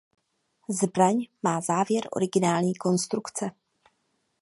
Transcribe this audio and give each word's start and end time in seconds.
Zbraň 0.69 1.27
má 1.43 1.61
závěr 1.61 2.07
originální 2.11 2.75
konstrukce. 2.75 3.51